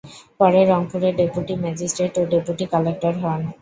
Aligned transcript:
পরে 0.39 0.59
রংপুরের 0.65 1.13
deputy 1.19 1.53
magistrate 1.63 2.13
ও 2.17 2.31
ডেপুটি 2.31 2.65
কালেক্টর 2.73 3.13
হন। 3.21 3.41